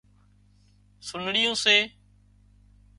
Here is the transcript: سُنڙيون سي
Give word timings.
سُنڙيون 1.09 1.55
سي 1.63 1.77